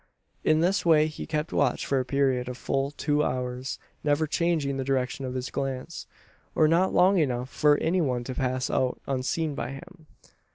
[0.43, 4.77] In this way he kept watch for a period of full two hours; never changing
[4.77, 6.07] the direction of his glance;
[6.55, 10.07] or not long enough for any one to pass out unseen by him.